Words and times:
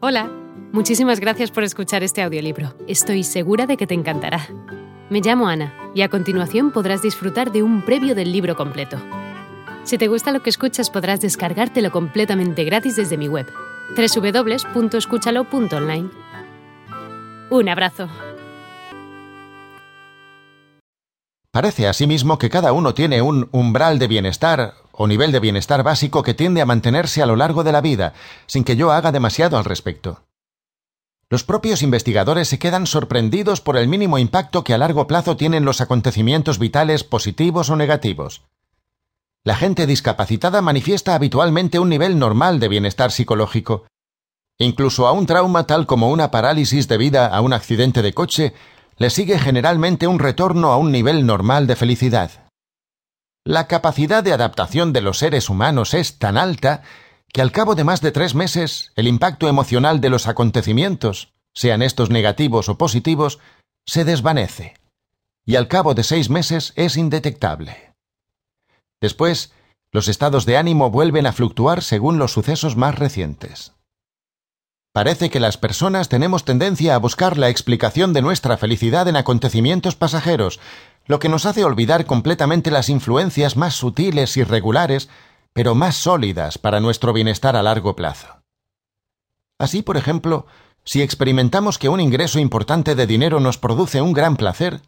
Hola, 0.00 0.30
muchísimas 0.70 1.18
gracias 1.18 1.50
por 1.50 1.64
escuchar 1.64 2.04
este 2.04 2.22
audiolibro. 2.22 2.72
Estoy 2.86 3.24
segura 3.24 3.66
de 3.66 3.76
que 3.76 3.88
te 3.88 3.94
encantará. 3.94 4.46
Me 5.10 5.20
llamo 5.20 5.48
Ana 5.48 5.74
y 5.92 6.02
a 6.02 6.08
continuación 6.08 6.70
podrás 6.70 7.02
disfrutar 7.02 7.50
de 7.50 7.64
un 7.64 7.84
previo 7.84 8.14
del 8.14 8.30
libro 8.30 8.54
completo. 8.54 8.96
Si 9.82 9.98
te 9.98 10.06
gusta 10.06 10.30
lo 10.30 10.40
que 10.40 10.50
escuchas 10.50 10.88
podrás 10.88 11.20
descargártelo 11.20 11.90
completamente 11.90 12.62
gratis 12.62 12.94
desde 12.94 13.16
mi 13.16 13.26
web, 13.26 13.48
www.escúchalo.online. 13.96 16.10
Un 17.50 17.68
abrazo. 17.68 18.08
Parece 21.50 21.88
asimismo 21.88 22.38
que 22.38 22.50
cada 22.50 22.72
uno 22.72 22.94
tiene 22.94 23.20
un 23.20 23.48
umbral 23.50 23.98
de 23.98 24.06
bienestar 24.06 24.74
o 24.98 25.06
nivel 25.06 25.30
de 25.30 25.38
bienestar 25.38 25.84
básico 25.84 26.24
que 26.24 26.34
tiende 26.34 26.60
a 26.60 26.66
mantenerse 26.66 27.22
a 27.22 27.26
lo 27.26 27.36
largo 27.36 27.62
de 27.62 27.70
la 27.70 27.80
vida, 27.80 28.14
sin 28.46 28.64
que 28.64 28.74
yo 28.74 28.90
haga 28.90 29.12
demasiado 29.12 29.56
al 29.56 29.64
respecto. 29.64 30.24
Los 31.30 31.44
propios 31.44 31.82
investigadores 31.82 32.48
se 32.48 32.58
quedan 32.58 32.86
sorprendidos 32.86 33.60
por 33.60 33.76
el 33.76 33.86
mínimo 33.86 34.18
impacto 34.18 34.64
que 34.64 34.74
a 34.74 34.78
largo 34.78 35.06
plazo 35.06 35.36
tienen 35.36 35.64
los 35.64 35.80
acontecimientos 35.80 36.58
vitales 36.58 37.04
positivos 37.04 37.70
o 37.70 37.76
negativos. 37.76 38.42
La 39.44 39.54
gente 39.54 39.86
discapacitada 39.86 40.62
manifiesta 40.62 41.14
habitualmente 41.14 41.78
un 41.78 41.90
nivel 41.90 42.18
normal 42.18 42.58
de 42.58 42.68
bienestar 42.68 43.12
psicológico. 43.12 43.86
Incluso 44.58 45.06
a 45.06 45.12
un 45.12 45.26
trauma 45.26 45.64
tal 45.64 45.86
como 45.86 46.10
una 46.10 46.32
parálisis 46.32 46.88
debida 46.88 47.28
a 47.28 47.40
un 47.40 47.52
accidente 47.52 48.02
de 48.02 48.14
coche, 48.14 48.52
le 48.96 49.10
sigue 49.10 49.38
generalmente 49.38 50.08
un 50.08 50.18
retorno 50.18 50.72
a 50.72 50.76
un 50.76 50.90
nivel 50.90 51.24
normal 51.24 51.68
de 51.68 51.76
felicidad. 51.76 52.47
La 53.48 53.66
capacidad 53.66 54.22
de 54.22 54.34
adaptación 54.34 54.92
de 54.92 55.00
los 55.00 55.16
seres 55.16 55.48
humanos 55.48 55.94
es 55.94 56.18
tan 56.18 56.36
alta 56.36 56.82
que 57.32 57.40
al 57.40 57.50
cabo 57.50 57.74
de 57.74 57.82
más 57.82 58.02
de 58.02 58.12
tres 58.12 58.34
meses 58.34 58.92
el 58.94 59.08
impacto 59.08 59.48
emocional 59.48 60.02
de 60.02 60.10
los 60.10 60.26
acontecimientos, 60.26 61.32
sean 61.54 61.80
estos 61.80 62.10
negativos 62.10 62.68
o 62.68 62.76
positivos, 62.76 63.38
se 63.86 64.04
desvanece, 64.04 64.74
y 65.46 65.56
al 65.56 65.66
cabo 65.66 65.94
de 65.94 66.04
seis 66.04 66.28
meses 66.28 66.74
es 66.76 66.98
indetectable. 66.98 67.94
Después, 69.00 69.54
los 69.92 70.08
estados 70.08 70.44
de 70.44 70.58
ánimo 70.58 70.90
vuelven 70.90 71.26
a 71.26 71.32
fluctuar 71.32 71.82
según 71.82 72.18
los 72.18 72.32
sucesos 72.32 72.76
más 72.76 72.98
recientes. 72.98 73.72
Parece 74.92 75.30
que 75.30 75.40
las 75.40 75.56
personas 75.56 76.08
tenemos 76.08 76.44
tendencia 76.44 76.94
a 76.94 76.98
buscar 76.98 77.38
la 77.38 77.48
explicación 77.48 78.12
de 78.12 78.20
nuestra 78.20 78.58
felicidad 78.58 79.06
en 79.08 79.16
acontecimientos 79.16 79.94
pasajeros, 79.94 80.60
lo 81.08 81.18
que 81.18 81.30
nos 81.30 81.46
hace 81.46 81.64
olvidar 81.64 82.04
completamente 82.04 82.70
las 82.70 82.90
influencias 82.90 83.56
más 83.56 83.74
sutiles 83.74 84.36
y 84.36 84.44
regulares, 84.44 85.08
pero 85.54 85.74
más 85.74 85.96
sólidas 85.96 86.58
para 86.58 86.80
nuestro 86.80 87.14
bienestar 87.14 87.56
a 87.56 87.62
largo 87.62 87.96
plazo. 87.96 88.42
Así, 89.58 89.82
por 89.82 89.96
ejemplo, 89.96 90.46
si 90.84 91.02
experimentamos 91.02 91.78
que 91.78 91.88
un 91.88 92.00
ingreso 92.00 92.38
importante 92.38 92.94
de 92.94 93.06
dinero 93.06 93.40
nos 93.40 93.56
produce 93.56 94.02
un 94.02 94.12
gran 94.12 94.36
placer, 94.36 94.82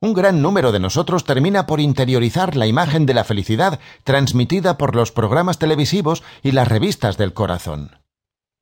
un 0.00 0.14
gran 0.14 0.40
número 0.40 0.72
de 0.72 0.80
nosotros 0.80 1.24
termina 1.24 1.66
por 1.66 1.80
interiorizar 1.80 2.56
la 2.56 2.66
imagen 2.66 3.06
de 3.06 3.14
la 3.14 3.24
felicidad 3.24 3.78
transmitida 4.04 4.78
por 4.78 4.96
los 4.96 5.12
programas 5.12 5.58
televisivos 5.58 6.22
y 6.42 6.52
las 6.52 6.68
revistas 6.68 7.18
del 7.18 7.34
corazón. 7.34 7.98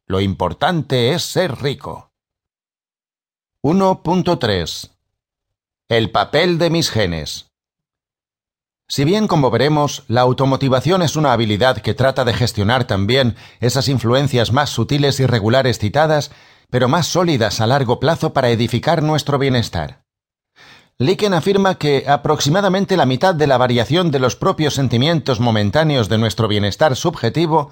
Lo 0.07 0.21
importante 0.21 1.13
es 1.13 1.23
ser 1.23 1.63
rico. 1.63 2.11
1.3 3.63 4.94
el 5.91 6.11
papel 6.11 6.57
de 6.57 6.71
mis 6.71 6.91
genes. 6.91 7.51
Si 8.89 9.05
bien, 9.05 9.29
como 9.29 9.51
veremos, 9.51 10.05
la 10.09 10.23
automotivación 10.23 11.03
es 11.03 11.15
una 11.15 11.35
habilidad 11.35 11.83
que 11.83 11.93
trata 11.93 12.25
de 12.25 12.33
gestionar 12.33 12.85
también 12.85 13.37
esas 13.61 13.89
influencias 13.89 14.51
más 14.51 14.71
sutiles 14.71 15.21
y 15.21 15.27
regulares 15.27 15.79
citadas, 15.79 16.31
pero 16.71 16.89
más 16.89 17.07
sólidas 17.07 17.61
a 17.61 17.67
largo 17.67 18.01
plazo 18.01 18.33
para 18.33 18.49
edificar 18.49 19.03
nuestro 19.03 19.39
bienestar. 19.39 20.05
Liken 20.97 21.35
afirma 21.35 21.75
que 21.75 22.05
aproximadamente 22.09 22.97
la 22.97 23.05
mitad 23.05 23.35
de 23.35 23.47
la 23.47 23.59
variación 23.59 24.11
de 24.11 24.21
los 24.21 24.37
propios 24.37 24.73
sentimientos 24.73 25.39
momentáneos 25.39 26.09
de 26.09 26.17
nuestro 26.17 26.49
bienestar 26.49 26.97
subjetivo 26.97 27.71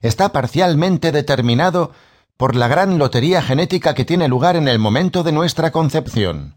está 0.00 0.32
parcialmente 0.32 1.12
determinado 1.12 1.92
por 2.36 2.56
la 2.56 2.68
gran 2.68 2.98
lotería 2.98 3.40
genética 3.40 3.94
que 3.94 4.04
tiene 4.04 4.28
lugar 4.28 4.54
en 4.56 4.68
el 4.68 4.78
momento 4.78 5.22
de 5.22 5.32
nuestra 5.32 5.70
concepción. 5.70 6.56